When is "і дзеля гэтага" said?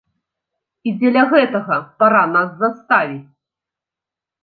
0.89-1.79